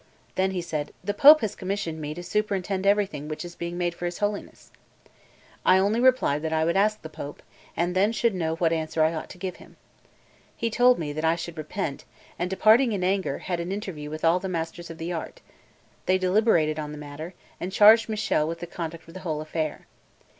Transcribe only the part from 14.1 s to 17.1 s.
all the masters of the art; they deliberated on the